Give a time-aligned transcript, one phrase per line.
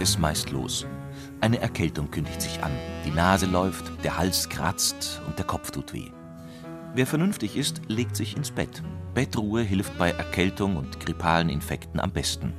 [0.00, 0.86] Es meist los.
[1.40, 2.72] Eine Erkältung kündigt sich an.
[3.04, 6.10] Die Nase läuft, der Hals kratzt und der Kopf tut weh.
[6.94, 8.82] Wer vernünftig ist, legt sich ins Bett.
[9.14, 12.52] Bettruhe hilft bei Erkältung und grippalen Infekten am besten.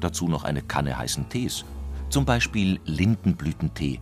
[0.00, 1.64] Dazu noch eine Kanne heißen Tees.
[2.08, 4.00] Zum Beispiel Lindenblütentee.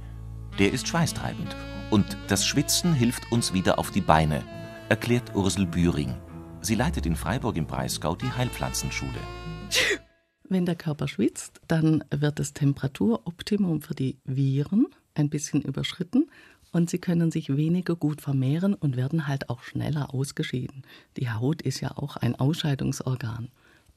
[0.59, 1.57] Der ist schweißtreibend.
[1.91, 4.43] Und das Schwitzen hilft uns wieder auf die Beine,
[4.89, 6.15] erklärt Ursel Bühring.
[6.61, 9.11] Sie leitet in Freiburg im Breisgau die Heilpflanzenschule.
[10.53, 16.31] Wenn der Körper schwitzt, dann wird das Temperaturoptimum für die Viren ein bisschen überschritten
[16.73, 20.83] und sie können sich weniger gut vermehren und werden halt auch schneller ausgeschieden.
[21.17, 23.49] Die Haut ist ja auch ein Ausscheidungsorgan.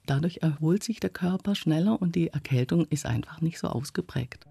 [0.05, 4.47] Dadurch erholt sich der Körper schneller und die Erkältung ist einfach nicht so ausgeprägt.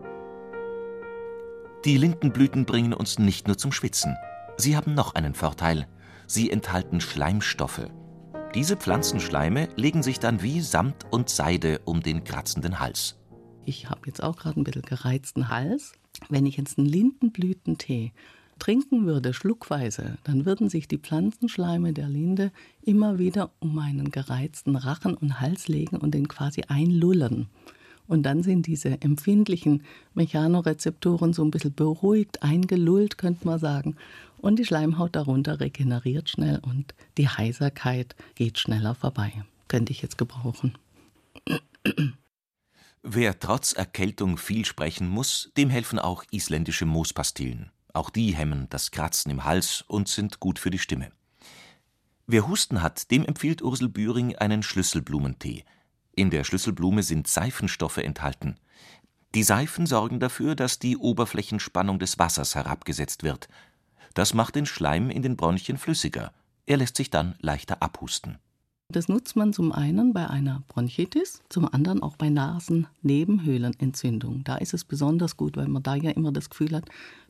[1.86, 4.14] Die Lindenblüten bringen uns nicht nur zum Schwitzen.
[4.58, 5.88] Sie haben noch einen Vorteil.
[6.26, 7.88] Sie enthalten Schleimstoffe.
[8.54, 13.16] Diese Pflanzenschleime legen sich dann wie Samt und Seide um den kratzenden Hals.
[13.64, 15.94] Ich habe jetzt auch gerade ein bisschen gereizten Hals.
[16.28, 18.12] Wenn ich jetzt einen Lindenblütentee
[18.60, 24.76] trinken würde, schluckweise, dann würden sich die Pflanzenschleime der Linde immer wieder um meinen gereizten
[24.76, 27.48] Rachen und Hals legen und den quasi einlullen.
[28.06, 29.82] Und dann sind diese empfindlichen
[30.14, 33.96] Mechanorezeptoren so ein bisschen beruhigt, eingelullt, könnte man sagen
[34.44, 39.44] und die Schleimhaut darunter regeneriert schnell und die Heiserkeit geht schneller vorbei.
[39.68, 40.76] Könnte ich jetzt gebrauchen.
[43.02, 47.70] Wer trotz Erkältung viel sprechen muss, dem helfen auch isländische Moospastillen.
[47.94, 51.10] Auch die hemmen das Kratzen im Hals und sind gut für die Stimme.
[52.26, 55.64] Wer Husten hat, dem empfiehlt Ursel Bühring einen Schlüsselblumentee.
[56.12, 58.56] In der Schlüsselblume sind Seifenstoffe enthalten.
[59.34, 63.48] Die Seifen sorgen dafür, dass die Oberflächenspannung des Wassers herabgesetzt wird.
[64.14, 66.32] Das macht den Schleim in den Bronchien flüssiger.
[66.66, 68.38] Er lässt sich dann leichter abhusten.
[68.88, 74.44] Das nutzt man zum einen bei einer Bronchitis, zum anderen auch bei Nasennebenhöhlenentzündung.
[74.44, 76.84] Da ist es besonders gut, weil man da ja immer das Gefühl hat,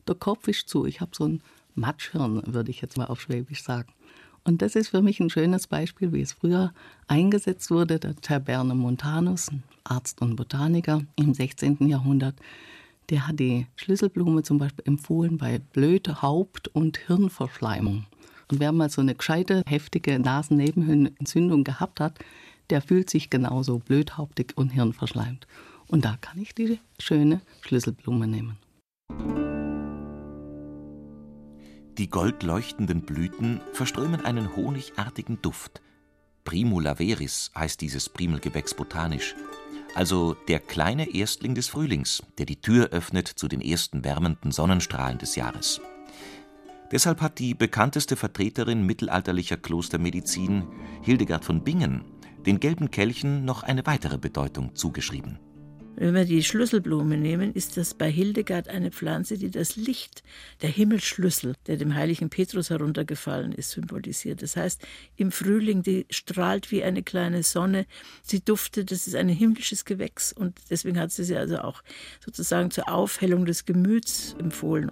[0.07, 0.85] der Kopf ist zu.
[0.85, 1.41] Ich habe so ein
[1.73, 3.91] Matschhirn, würde ich jetzt mal auf Schwäbisch sagen.
[4.43, 6.71] Und das ist für mich ein schönes Beispiel, wie es früher
[7.07, 7.97] eingesetzt wurde.
[7.99, 9.49] Der Taberne Montanus,
[9.83, 11.87] Arzt und Botaniker im 16.
[11.87, 12.35] Jahrhundert,
[13.09, 18.05] der hat die Schlüsselblume zum Beispiel empfohlen bei blöde Haupt- und Hirnverschleimung.
[18.51, 22.19] Und wer mal so eine gescheite, heftige Nasennebenhöhlenentzündung gehabt hat,
[22.69, 25.47] der fühlt sich genauso blödhauptig und hirnverschleimt.
[25.87, 28.57] Und da kann ich die schöne Schlüsselblume nehmen.
[31.97, 35.81] Die goldleuchtenden Blüten verströmen einen honigartigen Duft.
[36.43, 39.35] Primula veris heißt dieses Primelgewächs botanisch
[39.95, 45.17] also der kleine Erstling des Frühlings, der die Tür öffnet zu den ersten wärmenden Sonnenstrahlen
[45.17, 45.81] des Jahres.
[46.91, 50.67] Deshalb hat die bekannteste Vertreterin mittelalterlicher Klostermedizin,
[51.01, 52.03] Hildegard von Bingen,
[52.45, 55.39] den gelben Kelchen noch eine weitere Bedeutung zugeschrieben
[55.97, 60.23] wenn wir die Schlüsselblume nehmen, ist das bei Hildegard eine Pflanze, die das Licht,
[60.61, 64.41] der Himmelsschlüssel, der dem heiligen Petrus heruntergefallen ist, symbolisiert.
[64.41, 64.85] Das heißt,
[65.15, 67.85] im Frühling, die strahlt wie eine kleine Sonne,
[68.23, 71.81] sie duftet, das ist ein himmlisches Gewächs und deswegen hat sie sie also auch
[72.23, 74.91] sozusagen zur Aufhellung des Gemüts empfohlen.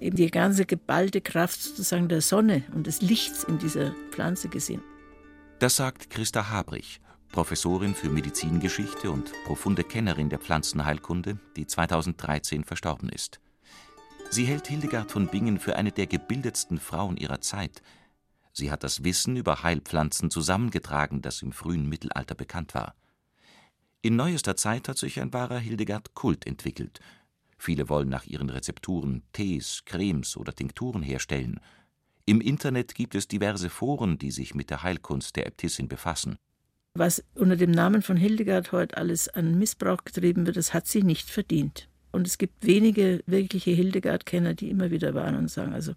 [0.00, 4.82] Eben die ganze geballte Kraft sozusagen der Sonne und des Lichts in dieser Pflanze gesehen.
[5.58, 7.00] Das sagt Christa Habrich
[7.32, 13.40] Professorin für Medizingeschichte und profunde Kennerin der Pflanzenheilkunde, die 2013 verstorben ist.
[14.30, 17.82] Sie hält Hildegard von Bingen für eine der gebildetsten Frauen ihrer Zeit.
[18.52, 22.96] Sie hat das Wissen über Heilpflanzen zusammengetragen, das im frühen Mittelalter bekannt war.
[24.02, 26.98] In neuester Zeit hat sich ein wahrer Hildegard-Kult entwickelt.
[27.58, 31.60] Viele wollen nach ihren Rezepturen Tees, Cremes oder Tinkturen herstellen.
[32.26, 36.38] Im Internet gibt es diverse Foren, die sich mit der Heilkunst der Äbtissin befassen.
[36.94, 41.02] Was unter dem Namen von Hildegard heute alles an Missbrauch getrieben wird, das hat sie
[41.02, 41.88] nicht verdient.
[42.10, 45.92] Und es gibt wenige wirkliche Hildegard-Kenner, die immer wieder warnen und sagen, also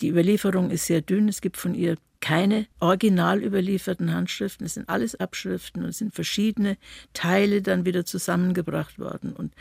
[0.00, 4.88] die Überlieferung ist sehr dünn, es gibt von ihr keine original überlieferten Handschriften, es sind
[4.88, 6.78] alles Abschriften und es sind verschiedene
[7.12, 9.34] Teile dann wieder zusammengebracht worden.
[9.34, 9.52] Und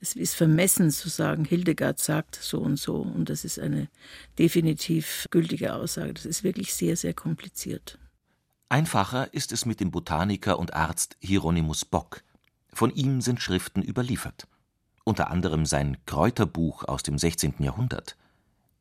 [0.00, 2.96] es ist vermessen zu sagen, Hildegard sagt so und so.
[2.96, 3.88] Und das ist eine
[4.40, 6.14] definitiv gültige Aussage.
[6.14, 7.96] Das ist wirklich sehr, sehr kompliziert.
[8.72, 12.22] Einfacher ist es mit dem Botaniker und Arzt Hieronymus Bock.
[12.72, 14.46] Von ihm sind Schriften überliefert.
[15.02, 17.54] unter anderem sein Kräuterbuch aus dem 16.
[17.58, 18.16] Jahrhundert.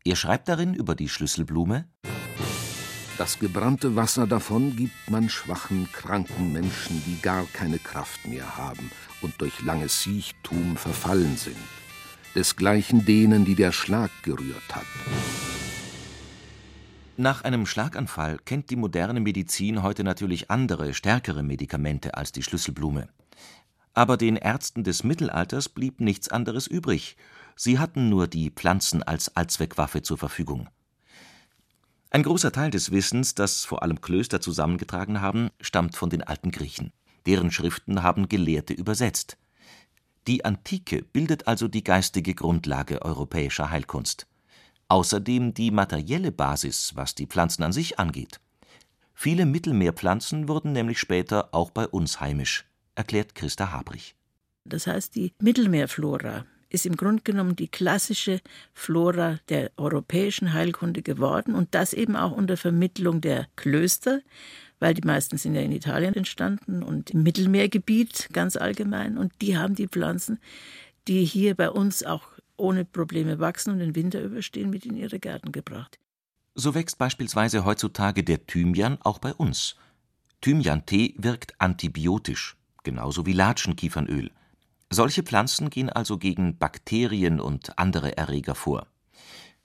[0.06, 1.86] Er schreibt darin über die Schlüsselblume
[3.18, 8.92] Das gebrannte Wasser davon gibt man schwachen, kranken Menschen, die gar keine Kraft mehr haben
[9.24, 11.58] und durch langes Siechtum verfallen sind,
[12.36, 15.49] desgleichen denen, die der Schlag gerührt hat.
[17.22, 23.10] Nach einem Schlaganfall kennt die moderne Medizin heute natürlich andere, stärkere Medikamente als die Schlüsselblume.
[23.94, 27.18] Aber den Ärzten des Mittelalters blieb nichts anderes übrig.
[27.58, 30.70] Sie hatten nur die Pflanzen als Allzweckwaffe zur Verfügung.
[32.10, 36.52] Ein großer Teil des Wissens, das vor allem Klöster zusammengetragen haben, stammt von den alten
[36.52, 36.94] Griechen.
[37.26, 39.38] Deren Schriften haben Gelehrte übersetzt.
[40.26, 44.29] Die Antike bildet also die geistige Grundlage europäischer Heilkunst
[44.90, 48.40] außerdem die materielle Basis, was die Pflanzen an sich angeht.
[49.14, 52.66] Viele Mittelmeerpflanzen wurden nämlich später auch bei uns heimisch,
[52.96, 54.16] erklärt Christa Habrich.
[54.66, 58.42] Das heißt, die Mittelmeerflora ist im Grunde genommen die klassische
[58.74, 64.22] Flora der europäischen Heilkunde geworden und das eben auch unter Vermittlung der Klöster,
[64.80, 69.58] weil die meisten sind ja in Italien entstanden und im Mittelmeergebiet ganz allgemein und die
[69.58, 70.40] haben die Pflanzen,
[71.08, 75.20] die hier bei uns auch ohne Probleme wachsen und den Winter überstehen, mit in ihre
[75.20, 76.00] Gärten gebracht.
[76.56, 79.76] So wächst beispielsweise heutzutage der Thymian auch bei uns.
[80.42, 84.32] Thymian-Tee wirkt antibiotisch, genauso wie Latschenkiefernöl.
[84.90, 88.88] Solche Pflanzen gehen also gegen Bakterien und andere Erreger vor.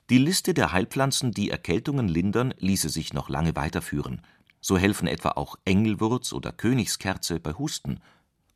[0.09, 4.21] Die Liste der Heilpflanzen, die Erkältungen lindern, ließe sich noch lange weiterführen.
[4.61, 7.99] So helfen etwa auch Engelwurz oder Königskerze bei Husten.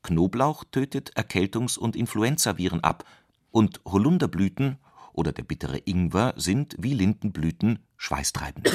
[0.04, 3.04] Knoblauch tötet Erkältungs- und Influenzaviren ab
[3.52, 4.78] und Holunderblüten
[5.14, 8.72] oder der bittere Ingwer sind wie Lindenblüten schweißtreibend.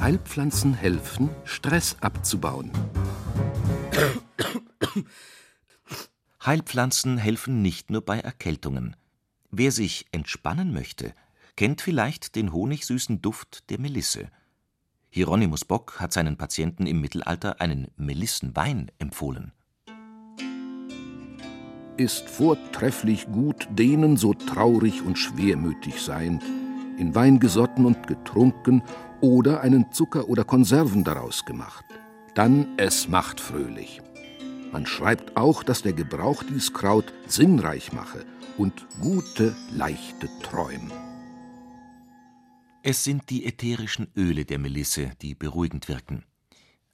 [0.00, 2.72] Heilpflanzen helfen, Stress abzubauen.
[6.44, 8.96] Heilpflanzen helfen nicht nur bei Erkältungen.
[9.50, 11.14] Wer sich entspannen möchte,
[11.56, 14.30] kennt vielleicht den honigsüßen Duft der Melisse.
[15.10, 19.52] Hieronymus Bock hat seinen Patienten im Mittelalter einen Melissenwein empfohlen
[21.96, 26.42] ist vortrefflich gut denen so traurig und schwermütig seiend,
[26.98, 28.82] in Wein gesotten und getrunken
[29.20, 31.84] oder einen Zucker oder Konserven daraus gemacht.
[32.34, 34.00] Dann es macht fröhlich.
[34.72, 38.24] Man schreibt auch, dass der Gebrauch dies Kraut sinnreich mache
[38.56, 40.90] und gute, leichte Träume.
[42.82, 46.24] Es sind die ätherischen Öle der Melisse, die beruhigend wirken.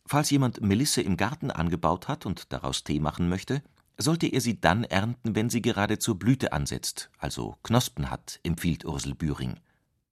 [0.04, 3.62] Falls jemand Melisse im Garten angebaut hat und daraus Tee machen möchte,
[3.98, 8.84] sollte er sie dann ernten, wenn sie gerade zur Blüte ansetzt, also Knospen hat, empfiehlt
[8.84, 9.56] Ursel Bühring.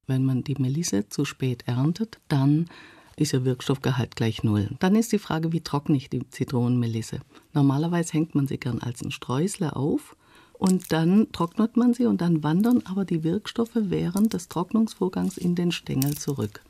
[0.07, 2.69] Wenn man die Melisse zu spät erntet, dann
[3.17, 4.71] ist ihr Wirkstoffgehalt gleich null.
[4.79, 7.21] Dann ist die Frage, wie trockne ich die Zitronenmelisse?
[7.55, 10.17] Normalerweise hängt man sie gern als ein Streusler auf
[10.53, 15.55] und dann trocknet man sie und dann wandern aber die Wirkstoffe während des Trocknungsvorgangs in
[15.55, 16.63] den Stängel zurück.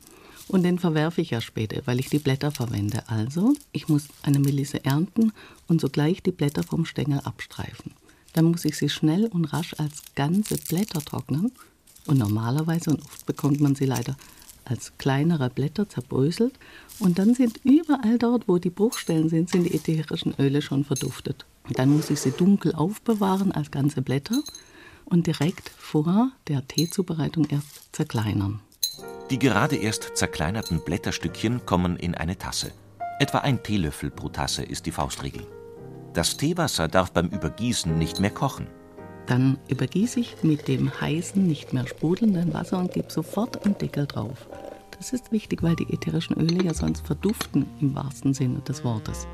[0.47, 3.03] Und den verwerfe ich ja später, weil ich die Blätter verwende.
[3.07, 5.33] Also, ich muss eine Melisse ernten
[5.67, 7.91] und sogleich die Blätter vom Stängel abstreifen.
[8.33, 11.51] Dann muss ich sie schnell und rasch als ganze Blätter trocknen.
[12.05, 14.15] Und normalerweise, und oft bekommt man sie leider
[14.63, 16.53] als kleinere Blätter zerbröselt.
[16.99, 21.45] Und dann sind überall dort, wo die Bruchstellen sind, sind die ätherischen Öle schon verduftet.
[21.67, 24.41] Und dann muss ich sie dunkel aufbewahren als ganze Blätter
[25.05, 28.61] und direkt vor der Teezubereitung erst zerkleinern.
[29.29, 32.71] Die gerade erst zerkleinerten Blätterstückchen kommen in eine Tasse.
[33.19, 35.45] Etwa ein Teelöffel pro Tasse ist die Faustregel.
[36.13, 38.67] Das Teewasser darf beim Übergießen nicht mehr kochen.
[39.25, 44.07] Dann übergieße ich mit dem heißen, nicht mehr sprudelnden Wasser und gebe sofort einen Deckel
[44.07, 44.47] drauf.
[44.97, 49.27] Das ist wichtig, weil die ätherischen Öle ja sonst verduften im wahrsten Sinne des Wortes.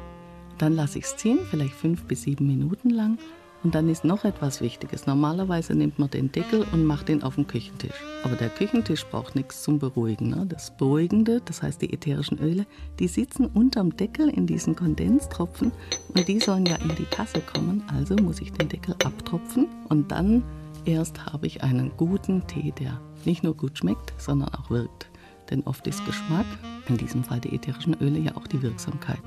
[0.58, 3.18] Dann lasse ich es ziehen, vielleicht fünf bis sieben Minuten lang
[3.64, 5.08] und dann ist noch etwas Wichtiges.
[5.08, 7.96] Normalerweise nimmt man den Deckel und macht ihn auf den Küchentisch.
[8.24, 10.30] Aber der Küchentisch braucht nichts zum Beruhigen.
[10.30, 10.46] Ne?
[10.48, 12.66] Das Beruhigende, das heißt die ätherischen Öle,
[13.00, 15.72] die sitzen unterm Deckel in diesen Kondenstropfen
[16.14, 17.84] und die sollen ja in die Tasse kommen.
[17.88, 20.44] Also muss ich den Deckel abtropfen und dann
[20.86, 25.10] erst habe ich einen guten Tee, der nicht nur gut schmeckt, sondern auch wirkt.
[25.50, 26.46] Denn oft ist Geschmack,
[26.88, 29.22] in diesem Fall die ätherischen Öle, ja auch die Wirksamkeit.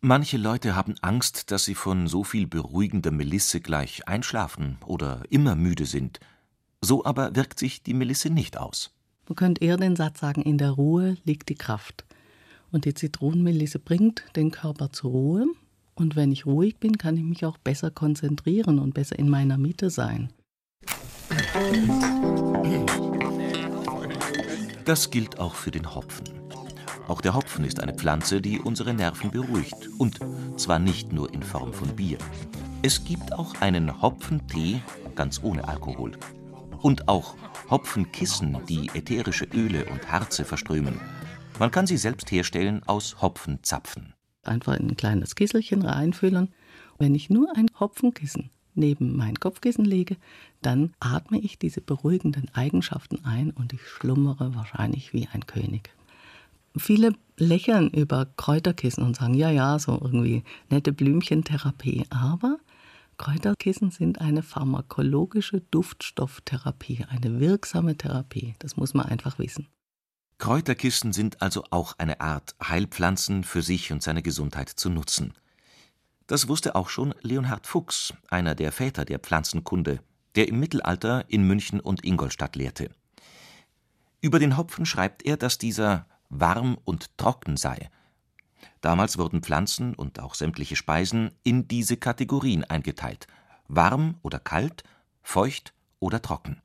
[0.00, 5.56] Manche Leute haben Angst, dass sie von so viel beruhigender Melisse gleich einschlafen oder immer
[5.56, 6.20] müde sind.
[6.80, 8.94] So aber wirkt sich die Melisse nicht aus.
[9.28, 12.04] Man könnte eher den Satz sagen, in der Ruhe liegt die Kraft.
[12.70, 15.46] Und die Zitronenmelisse bringt den Körper zur Ruhe.
[15.96, 19.58] Und wenn ich ruhig bin, kann ich mich auch besser konzentrieren und besser in meiner
[19.58, 20.32] Mitte sein.
[24.84, 26.47] Das gilt auch für den Hopfen.
[27.08, 29.88] Auch der Hopfen ist eine Pflanze, die unsere Nerven beruhigt.
[29.96, 30.18] Und
[30.56, 32.18] zwar nicht nur in Form von Bier.
[32.82, 34.82] Es gibt auch einen Hopfentee
[35.14, 36.12] ganz ohne Alkohol.
[36.82, 37.34] Und auch
[37.70, 41.00] Hopfenkissen, die ätherische Öle und Harze verströmen.
[41.58, 44.12] Man kann sie selbst herstellen aus Hopfenzapfen.
[44.42, 46.52] Einfach in ein kleines Kisselchen reinfüllen.
[46.98, 50.16] Wenn ich nur ein Hopfenkissen neben mein Kopfkissen lege,
[50.62, 55.90] dann atme ich diese beruhigenden Eigenschaften ein und ich schlummere wahrscheinlich wie ein König.
[56.78, 62.06] Viele lächeln über Kräuterkissen und sagen, ja, ja, so irgendwie nette Blümchentherapie.
[62.10, 62.58] Aber
[63.16, 68.54] Kräuterkissen sind eine pharmakologische Duftstofftherapie, eine wirksame Therapie.
[68.58, 69.68] Das muss man einfach wissen.
[70.38, 75.34] Kräuterkissen sind also auch eine Art, Heilpflanzen für sich und seine Gesundheit zu nutzen.
[76.28, 80.00] Das wusste auch schon Leonhard Fuchs, einer der Väter der Pflanzenkunde,
[80.36, 82.90] der im Mittelalter in München und Ingolstadt lehrte.
[84.20, 87.90] Über den Hopfen schreibt er, dass dieser warm und trocken sei.
[88.80, 93.26] Damals wurden Pflanzen und auch sämtliche Speisen in diese Kategorien eingeteilt:
[93.68, 94.84] warm oder kalt,
[95.22, 96.60] feucht oder trocken.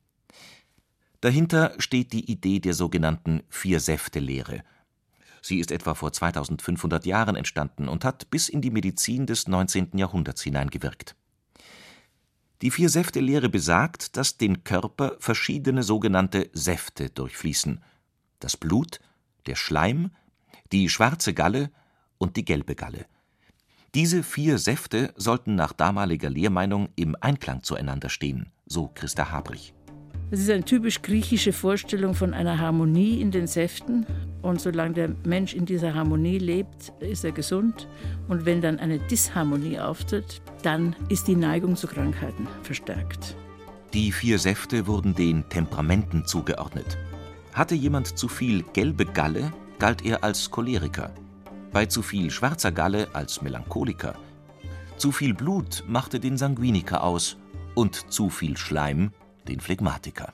[1.22, 4.64] Dahinter steht die Idee der sogenannten Vier-Säfte-Lehre
[5.46, 9.90] Sie ist etwa vor 2500 Jahren entstanden und hat bis in die Medizin des 19.
[9.98, 11.18] Jahrhunderts hineingewirkt.
[12.62, 17.84] Die Vier-Säfte-Lehre besagt, dass den Körper verschiedene sogenannte Säfte durchfließen:
[18.40, 19.02] das Blut,
[19.48, 20.12] der Schleim,
[20.72, 21.72] die schwarze Galle
[22.18, 23.06] und die gelbe Galle.
[23.96, 29.74] Diese vier Säfte sollten nach damaliger Lehrmeinung im Einklang zueinander stehen, so Christa Habrich.
[30.32, 34.08] Das ist eine typisch griechische Vorstellung von einer Harmonie in den Säften.
[34.42, 37.88] Und solange der Mensch in dieser Harmonie lebt, ist er gesund.
[38.28, 43.36] Und wenn dann eine Disharmonie auftritt, dann ist die Neigung zu Krankheiten verstärkt.
[43.94, 46.98] Die vier Säfte wurden den Temperamenten zugeordnet.
[47.54, 51.14] Hatte jemand zu viel gelbe Galle, galt er als Choleriker.
[51.72, 54.16] Bei zu viel schwarzer Galle als Melancholiker.
[54.98, 57.38] Zu viel Blut machte den Sanguiniker aus
[57.76, 59.12] und zu viel Schleim
[59.48, 60.34] den Phlegmatiker.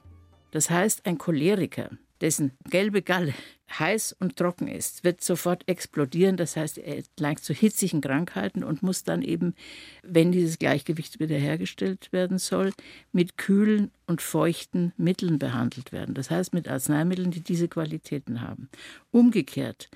[0.52, 1.90] Das heißt, ein Choleriker,
[2.22, 3.34] dessen gelbe Galle
[3.78, 6.38] heiß und trocken ist, wird sofort explodieren.
[6.38, 9.54] Das heißt, er neigt zu hitzigen Krankheiten und muss dann eben,
[10.02, 12.72] wenn dieses Gleichgewicht wiederhergestellt werden soll,
[13.12, 16.16] mit kühlen und feuchten Mitteln behandelt werden.
[16.16, 18.70] Das heißt, mit Arzneimitteln, die diese Qualitäten haben.
[19.12, 19.90] Umgekehrt,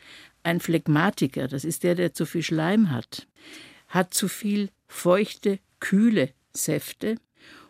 [0.43, 3.27] ein Phlegmatiker, das ist der, der zu viel Schleim hat,
[3.87, 7.15] hat zu viel feuchte, kühle Säfte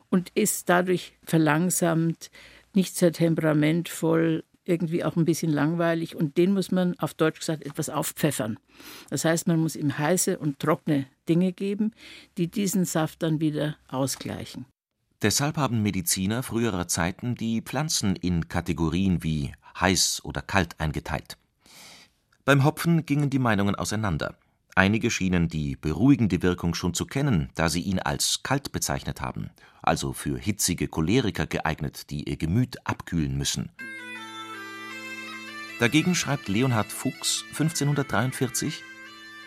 [0.09, 2.29] und ist dadurch verlangsamt,
[2.73, 7.63] nicht sehr temperamentvoll, irgendwie auch ein bisschen langweilig und den muss man auf Deutsch gesagt
[7.63, 8.57] etwas aufpfeffern.
[9.09, 11.91] Das heißt, man muss ihm heiße und trockene Dinge geben,
[12.37, 14.65] die diesen Saft dann wieder ausgleichen.
[15.21, 21.37] Deshalb haben Mediziner früherer Zeiten die Pflanzen in Kategorien wie heiß oder kalt eingeteilt.
[22.45, 24.37] Beim Hopfen gingen die Meinungen auseinander.
[24.75, 29.51] Einige schienen die beruhigende Wirkung schon zu kennen, da sie ihn als kalt bezeichnet haben,
[29.81, 33.71] also für hitzige Choleriker geeignet, die ihr Gemüt abkühlen müssen.
[35.79, 38.83] Dagegen schreibt Leonhard Fuchs 1543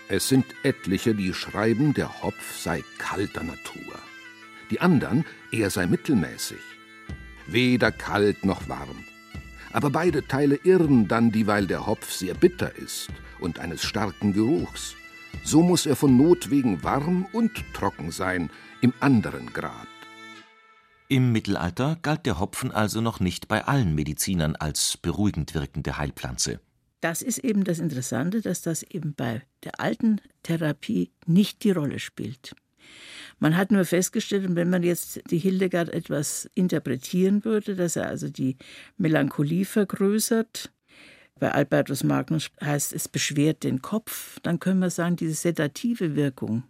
[0.09, 3.99] Es sind etliche, die schreiben, der Hopf sei kalter Natur.
[4.71, 6.61] Die andern, er sei mittelmäßig.
[7.47, 9.05] Weder kalt noch warm.
[9.73, 14.97] Aber beide Teile irren dann, dieweil der Hopf sehr bitter ist und eines starken Geruchs
[15.45, 19.87] so muss er von Not wegen warm und trocken sein, im anderen Grad.
[21.09, 26.61] Im Mittelalter galt der Hopfen also noch nicht bei allen Medizinern als beruhigend wirkende Heilpflanze.
[27.01, 32.01] Das ist eben das Interessante, dass das eben bei der alten Therapie nicht die Rolle
[32.01, 32.57] spielt.
[33.39, 38.29] Man hat nur festgestellt, wenn man jetzt die Hildegard etwas interpretieren würde, dass er also
[38.29, 38.57] die
[38.97, 40.73] Melancholie vergrößert,
[41.39, 46.65] bei Albertus Magnus heißt es beschwert den Kopf, dann können wir sagen, diese sedative Wirkung,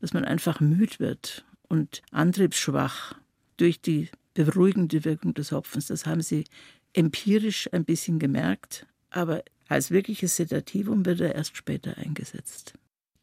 [0.00, 3.14] dass man einfach müde wird und antriebsschwach
[3.60, 6.44] durch die beruhigende Wirkung des Hopfens, das haben sie
[6.92, 12.74] empirisch ein bisschen gemerkt, aber als wirkliches Sedativum wird er erst später eingesetzt.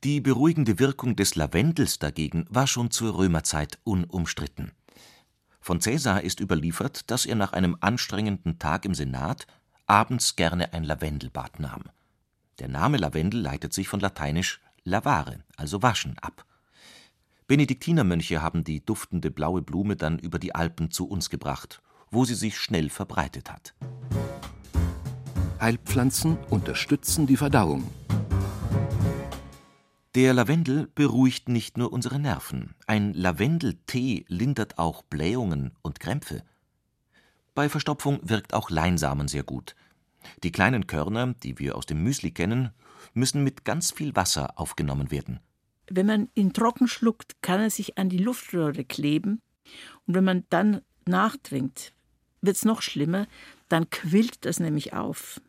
[0.03, 4.71] Die beruhigende Wirkung des Lavendels dagegen war schon zur Römerzeit unumstritten.
[5.59, 9.47] Von Caesar ist überliefert, dass er nach einem anstrengenden Tag im Senat
[9.85, 11.83] abends gerne ein Lavendelbad nahm.
[12.59, 16.45] Der Name Lavendel leitet sich von lateinisch lavare, also waschen, ab.
[17.47, 22.35] Benediktinermönche haben die duftende blaue Blume dann über die Alpen zu uns gebracht, wo sie
[22.35, 23.73] sich schnell verbreitet hat.
[25.61, 27.89] Heilpflanzen unterstützen die Verdauung.
[30.13, 32.75] Der Lavendel beruhigt nicht nur unsere Nerven.
[32.85, 36.43] Ein Lavendeltee lindert auch Blähungen und Krämpfe.
[37.55, 39.75] Bei Verstopfung wirkt auch Leinsamen sehr gut.
[40.43, 42.71] Die kleinen Körner, die wir aus dem Müsli kennen,
[43.13, 45.39] müssen mit ganz viel Wasser aufgenommen werden.
[45.89, 49.41] Wenn man ihn trocken schluckt, kann er sich an die Luftröhre kleben.
[50.05, 51.93] Und wenn man dann nachtrinkt,
[52.41, 53.27] wird es noch schlimmer,
[53.69, 55.41] dann quillt das nämlich auf.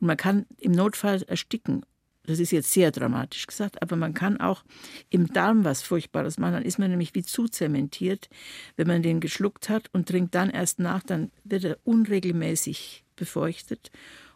[0.00, 1.84] Und man kann im Notfall ersticken.
[2.24, 4.64] Das ist jetzt sehr dramatisch gesagt, aber man kann auch
[5.10, 6.54] im Darm was Furchtbares machen.
[6.54, 8.28] Dann ist man nämlich wie zu zementiert,
[8.74, 13.92] wenn man den geschluckt hat und trinkt dann erst nach, dann wird er unregelmäßig befeuchtet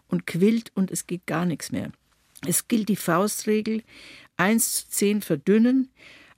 [0.06, 1.90] und quillt und es geht gar nichts mehr.
[2.46, 3.82] Es gilt die Faustregel
[4.40, 5.90] 1 zu 10 verdünnen,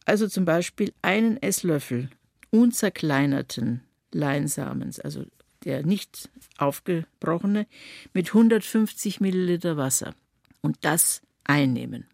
[0.04, 2.10] also zum Beispiel einen Esslöffel
[2.50, 5.24] unzerkleinerten Leinsamens, also
[5.64, 6.28] der nicht
[6.58, 7.68] aufgebrochene,
[8.12, 10.14] mit 150 Milliliter Wasser.
[10.60, 12.08] Und das einnehmen.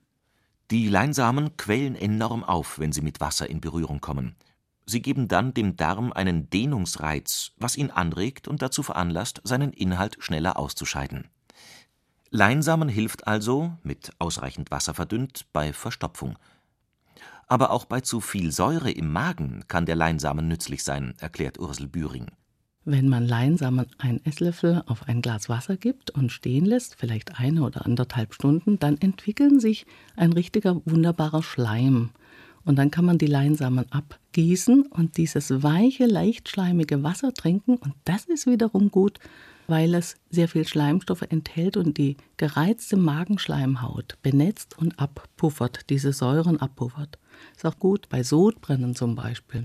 [0.71, 4.37] Die Leinsamen quellen enorm auf, wenn sie mit Wasser in Berührung kommen.
[4.85, 10.17] Sie geben dann dem Darm einen Dehnungsreiz, was ihn anregt und dazu veranlasst, seinen Inhalt
[10.21, 11.31] schneller auszuscheiden.
[12.31, 16.39] Leinsamen hilft also, mit ausreichend Wasser verdünnt, bei Verstopfung.
[17.47, 21.89] Aber auch bei zu viel Säure im Magen kann der Leinsamen nützlich sein, erklärt Ursel
[21.89, 22.27] Büring.
[22.85, 27.63] Wenn man Leinsamen einen Esslöffel auf ein Glas Wasser gibt und stehen lässt, vielleicht eine
[27.63, 32.11] oder anderthalb Stunden, dann entwickeln sich ein richtiger wunderbarer Schleim.
[32.65, 37.77] Und dann kann man die Leinsamen abgießen und dieses weiche, leicht schleimige Wasser trinken.
[37.77, 39.19] Und das ist wiederum gut,
[39.69, 46.59] weil es sehr viel Schleimstoffe enthält und die gereizte Magenschleimhaut benetzt und abpuffert, diese Säuren
[46.59, 47.19] abpuffert.
[47.55, 49.65] Ist auch gut bei Sodbrennen zum Beispiel.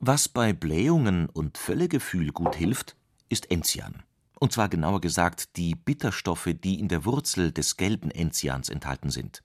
[0.00, 2.96] Was bei Blähungen und Völlegefühl gut hilft,
[3.28, 4.02] ist Enzian.
[4.40, 9.44] Und zwar genauer gesagt die Bitterstoffe, die in der Wurzel des gelben Enzians enthalten sind.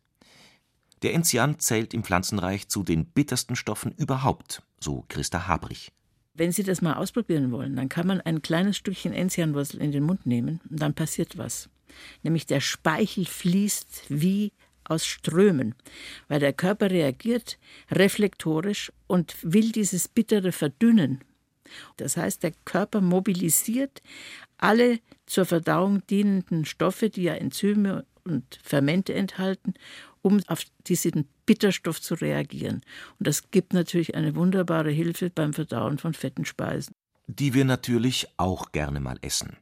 [1.03, 5.91] Der Enzian zählt im Pflanzenreich zu den bittersten Stoffen überhaupt, so Christa Habrich.
[6.33, 10.03] Wenn Sie das mal ausprobieren wollen, dann kann man ein kleines Stückchen Enzianwurzel in den
[10.03, 11.69] Mund nehmen und dann passiert was.
[12.21, 14.51] Nämlich der Speichel fließt wie
[14.83, 15.75] aus Strömen,
[16.27, 17.57] weil der Körper reagiert
[17.91, 21.21] reflektorisch und will dieses Bittere verdünnen.
[21.97, 24.01] Das heißt, der Körper mobilisiert
[24.57, 29.73] alle zur Verdauung dienenden Stoffe, die ja Enzyme und Fermente enthalten,
[30.21, 32.81] um auf diesen Bitterstoff zu reagieren.
[33.19, 36.93] Und das gibt natürlich eine wunderbare Hilfe beim Verdauen von fetten Speisen.
[37.27, 39.57] Die wir natürlich auch gerne mal essen.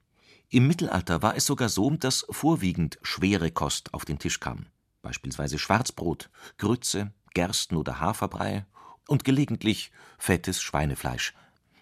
[0.50, 4.68] Im Mittelalter war es sogar so, dass vorwiegend schwere Kost auf den Tisch kam
[5.06, 8.66] beispielsweise Schwarzbrot, Grütze, Gersten oder Haferbrei
[9.08, 11.36] und gelegentlich fettes Schweinefleisch.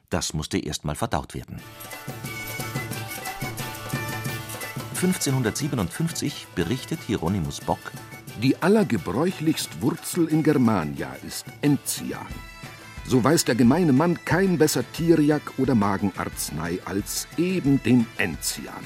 [0.09, 1.61] Das musste erstmal verdaut werden.
[4.95, 7.79] 1557 berichtet Hieronymus Bock,
[8.41, 12.25] die allergebräuchlichst Wurzel in Germania ist Enzian.
[13.05, 18.85] So weiß der gemeine Mann kein besser Tierjak oder Magenarznei als eben den Enzian.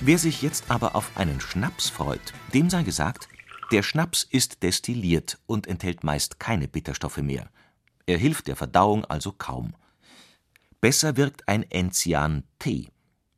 [0.00, 3.28] Wer sich jetzt aber auf einen Schnaps freut, dem sei gesagt,
[3.72, 7.48] der Schnaps ist destilliert und enthält meist keine Bitterstoffe mehr.
[8.06, 9.74] Er hilft der Verdauung also kaum.
[10.80, 12.88] Besser wirkt ein Enzian-Tee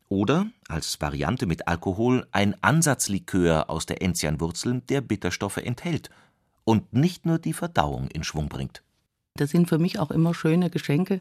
[0.08, 6.10] oder als Variante mit Alkohol ein Ansatzlikör aus der Enzianwurzel, der Bitterstoffe enthält
[6.64, 8.82] und nicht nur die Verdauung in Schwung bringt.
[9.40, 11.20] Das sind für mich auch immer schöne Geschenke,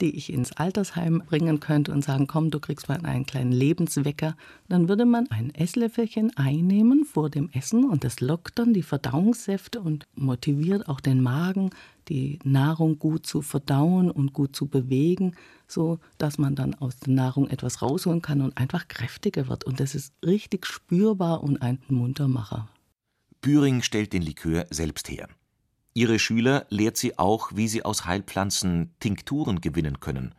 [0.00, 4.36] die ich ins Altersheim bringen könnte und sagen, komm, du kriegst mal einen kleinen Lebenswecker.
[4.68, 9.80] Dann würde man ein Esslöffelchen einnehmen vor dem Essen und das lockt dann die Verdauungssäfte
[9.80, 11.70] und motiviert auch den Magen,
[12.08, 15.34] die Nahrung gut zu verdauen und gut zu bewegen,
[15.66, 19.64] so dass man dann aus der Nahrung etwas rausholen kann und einfach kräftiger wird.
[19.64, 22.68] Und das ist richtig spürbar und ein Muntermacher.
[23.40, 25.28] Büring stellt den Likör selbst her.
[25.94, 30.34] Ihre Schüler lehrt sie auch, wie sie aus Heilpflanzen Tinkturen gewinnen können.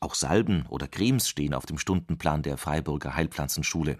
[0.00, 3.98] Auch Salben oder Cremes stehen auf dem Stundenplan der Freiburger Heilpflanzenschule.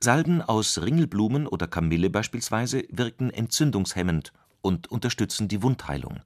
[0.00, 6.20] Salben aus Ringelblumen oder Kamille beispielsweise wirken entzündungshemmend und unterstützen die Wundheilung.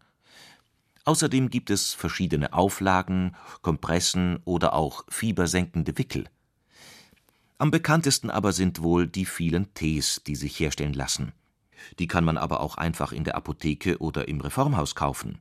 [1.05, 6.25] Außerdem gibt es verschiedene Auflagen, Kompressen oder auch fiebersenkende Wickel.
[7.59, 11.33] Am bekanntesten aber sind wohl die vielen Tees, die sich herstellen lassen.
[11.99, 15.38] Die kann man aber auch einfach in der Apotheke oder im Reformhaus kaufen.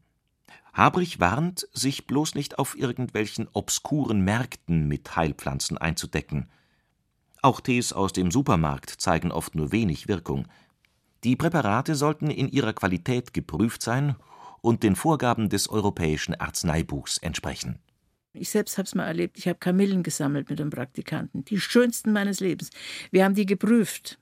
[0.73, 6.49] Habrich warnt, sich bloß nicht auf irgendwelchen obskuren Märkten mit Heilpflanzen einzudecken.
[7.41, 10.47] Auch Tees aus dem Supermarkt zeigen oft nur wenig Wirkung.
[11.23, 14.15] Die Präparate sollten in ihrer Qualität geprüft sein
[14.61, 17.79] und den Vorgaben des Europäischen Arzneibuchs entsprechen.
[18.33, 19.37] Ich selbst habe es mal erlebt.
[19.37, 21.43] Ich habe Kamillen gesammelt mit einem Praktikanten.
[21.45, 22.69] Die schönsten meines Lebens.
[23.11, 24.19] Wir haben die geprüft.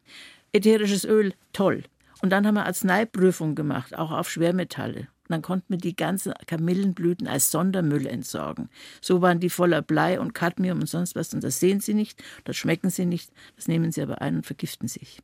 [0.53, 1.83] Ätherisches Öl, toll.
[2.21, 5.07] Und dann haben wir Arzneiprüfung gemacht, auch auf Schwermetalle.
[5.27, 8.69] Und dann konnten wir die ganzen Kamillenblüten als Sondermüll entsorgen.
[9.01, 11.33] So waren die voller Blei und Cadmium und sonst was.
[11.33, 14.45] Und das sehen Sie nicht, das schmecken Sie nicht, das nehmen Sie aber ein und
[14.45, 15.21] vergiften sich.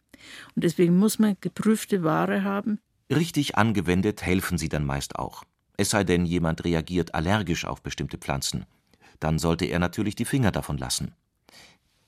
[0.56, 2.80] Und deswegen muss man geprüfte Ware haben.
[3.10, 5.44] Richtig angewendet helfen sie dann meist auch.
[5.78, 8.66] Es sei denn, jemand reagiert allergisch auf bestimmte Pflanzen.
[9.20, 11.14] Dann sollte er natürlich die Finger davon lassen.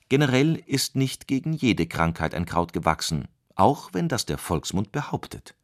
[0.08, 5.54] Generell ist nicht gegen jede Krankheit ein Kraut gewachsen, auch wenn das der Volksmund behauptet.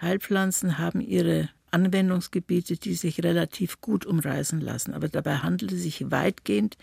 [0.00, 4.94] Heilpflanzen haben ihre Anwendungsgebiete, die sich relativ gut umreißen lassen.
[4.94, 6.76] Aber dabei handelt es sich weitgehend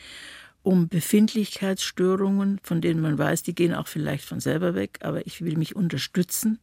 [0.64, 5.44] um Befindlichkeitsstörungen, von denen man weiß, die gehen auch vielleicht von selber weg, aber ich
[5.44, 6.60] will mich unterstützen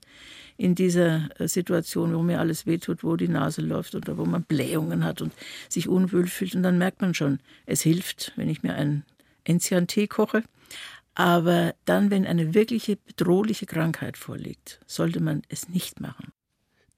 [0.57, 4.43] in dieser äh, Situation, wo mir alles wehtut, wo die Nase läuft oder wo man
[4.43, 5.33] Blähungen hat und
[5.69, 6.55] sich unwohl fühlt.
[6.55, 9.05] Und dann merkt man schon, es hilft, wenn ich mir einen
[9.45, 10.43] Enzian-Tee koche.
[11.15, 16.33] Aber dann, wenn eine wirkliche bedrohliche Krankheit vorliegt, sollte man es nicht machen.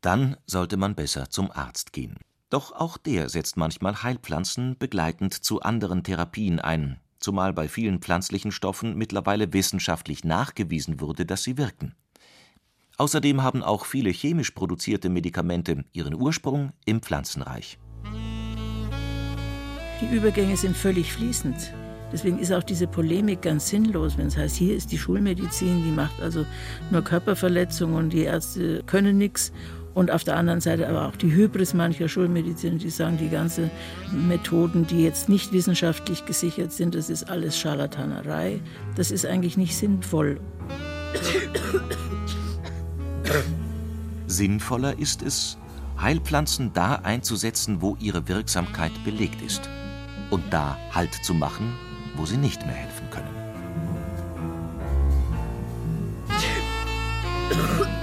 [0.01, 2.19] Dann sollte man besser zum Arzt gehen.
[2.51, 8.53] Doch auch der setzt manchmal Heilpflanzen begleitend zu anderen Therapien ein, zumal bei vielen pflanzlichen
[8.53, 11.95] Stoffen mittlerweile wissenschaftlich nachgewiesen wurde, dass sie wirken.
[12.99, 17.79] Außerdem haben auch viele chemisch produzierte Medikamente ihren Ursprung im Pflanzenreich.
[20.01, 21.73] Die Übergänge sind völlig fließend.
[22.13, 25.91] Deswegen ist auch diese Polemik ganz sinnlos, wenn es heißt, hier ist die Schulmedizin, die
[25.91, 26.45] macht also
[26.91, 29.53] nur Körperverletzungen und die Ärzte können nichts
[29.95, 33.71] und auf der anderen Seite aber auch die Hybris mancher Schulmediziner, die sagen, die ganzen
[34.11, 38.61] Methoden, die jetzt nicht wissenschaftlich gesichert sind, das ist alles Scharlatanerei.
[38.97, 40.41] Das ist eigentlich nicht sinnvoll.
[44.27, 45.59] Sinnvoller ist es,
[46.01, 49.69] Heilpflanzen da einzusetzen, wo ihre Wirksamkeit belegt ist.
[50.31, 51.75] Und da Halt zu machen,
[52.15, 53.29] wo sie nicht mehr helfen können.